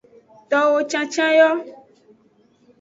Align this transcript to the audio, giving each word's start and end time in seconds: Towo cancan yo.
Towo 0.49 0.79
cancan 0.91 1.31
yo. 1.39 1.49